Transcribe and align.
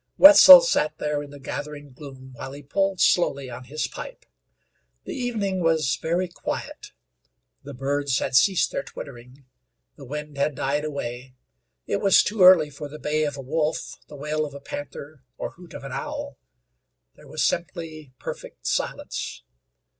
Wetzel 0.17 0.61
sat 0.61 0.97
there 0.97 1.21
in 1.21 1.29
the 1.29 1.39
gathering 1.39 1.93
gloom 1.93 2.33
while 2.33 2.53
he 2.53 2.63
pulled 2.63 2.99
slowly 2.99 3.51
on 3.51 3.65
his 3.65 3.87
pipe. 3.87 4.25
The 5.03 5.13
evening 5.13 5.61
was 5.61 5.95
very 6.01 6.27
quiet; 6.27 6.91
the 7.61 7.75
birds 7.75 8.17
had 8.17 8.35
ceased 8.35 8.71
their 8.71 8.81
twittering; 8.81 9.45
the 9.97 10.05
wind 10.05 10.37
had 10.37 10.55
died 10.55 10.85
away; 10.85 11.35
it 11.85 11.97
was 12.01 12.23
too 12.23 12.41
early 12.41 12.71
for 12.71 12.89
the 12.89 12.97
bay 12.97 13.25
of 13.25 13.37
a 13.37 13.41
wolf, 13.41 13.97
the 14.07 14.15
wail 14.15 14.43
of 14.43 14.55
a 14.55 14.59
panther, 14.59 15.21
or 15.37 15.51
hoot 15.51 15.75
of 15.75 15.83
an 15.83 15.91
owl; 15.91 16.39
there 17.13 17.27
was 17.27 17.43
simply 17.43 18.11
perfect 18.17 18.65
silence. 18.65 19.43